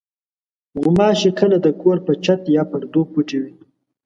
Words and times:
غوماشې 0.79 1.29
کله 1.39 1.57
د 1.65 1.67
کور 1.81 1.97
په 2.05 2.13
چت 2.23 2.41
یا 2.55 2.63
پردو 2.71 3.01
پټې 3.11 3.37
وي. 3.43 3.53